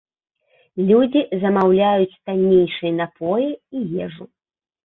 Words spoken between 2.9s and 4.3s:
напоі і ежу.